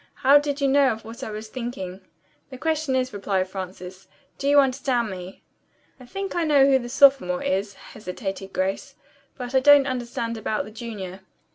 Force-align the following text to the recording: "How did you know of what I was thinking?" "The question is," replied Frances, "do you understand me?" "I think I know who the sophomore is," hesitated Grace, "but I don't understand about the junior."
"How 0.25 0.39
did 0.39 0.59
you 0.59 0.67
know 0.67 0.91
of 0.91 1.05
what 1.05 1.23
I 1.23 1.29
was 1.29 1.47
thinking?" 1.47 2.01
"The 2.49 2.57
question 2.57 2.95
is," 2.95 3.13
replied 3.13 3.47
Frances, 3.47 4.07
"do 4.39 4.47
you 4.49 4.59
understand 4.59 5.11
me?" 5.11 5.43
"I 5.99 6.07
think 6.07 6.33
I 6.35 6.43
know 6.43 6.65
who 6.65 6.79
the 6.79 6.89
sophomore 6.89 7.43
is," 7.43 7.75
hesitated 7.75 8.51
Grace, 8.51 8.95
"but 9.37 9.53
I 9.53 9.59
don't 9.59 9.85
understand 9.85 10.37
about 10.37 10.65
the 10.65 10.71
junior." 10.71 11.19